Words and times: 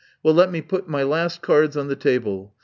Well, 0.23 0.33
let 0.33 0.51
me 0.51 0.61
put 0.63 0.87
my 0.89 1.03
last 1.03 1.43
cards 1.43 1.77
on 1.77 1.87
the 1.87 1.95
table. 1.95 2.55